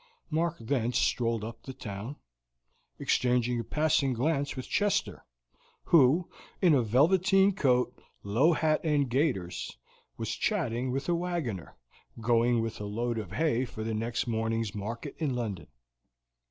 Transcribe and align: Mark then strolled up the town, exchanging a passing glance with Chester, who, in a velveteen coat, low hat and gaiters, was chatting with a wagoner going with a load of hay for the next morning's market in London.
Mark 0.31 0.57
then 0.59 0.91
strolled 0.93 1.43
up 1.43 1.61
the 1.61 1.75
town, 1.75 2.15
exchanging 2.97 3.59
a 3.59 3.63
passing 3.63 4.13
glance 4.13 4.55
with 4.55 4.67
Chester, 4.67 5.23
who, 5.83 6.27
in 6.59 6.73
a 6.73 6.81
velveteen 6.81 7.53
coat, 7.53 7.93
low 8.23 8.53
hat 8.53 8.81
and 8.83 9.11
gaiters, 9.11 9.77
was 10.17 10.31
chatting 10.31 10.89
with 10.91 11.07
a 11.07 11.13
wagoner 11.13 11.75
going 12.19 12.63
with 12.63 12.81
a 12.81 12.85
load 12.85 13.19
of 13.19 13.33
hay 13.33 13.63
for 13.63 13.83
the 13.83 13.93
next 13.93 14.25
morning's 14.25 14.73
market 14.73 15.13
in 15.19 15.35
London. 15.35 15.67